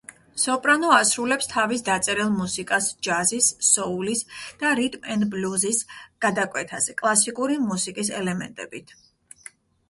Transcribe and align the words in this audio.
სოპრანო, 0.43 0.87
ასრულებს 0.99 1.49
თავის 1.49 1.83
დაწერილ 1.89 2.31
მუსიკას 2.37 2.87
ჯაზის, 3.07 3.49
სოულის 3.67 4.23
და 4.63 4.71
რიტმ-ენდ-ბლუზის 4.81 5.83
გადაკვეთაზე 6.27 6.97
კლასიკური 7.03 7.61
მუსიკის 7.69 8.11
ელემენტებით. 8.23 8.97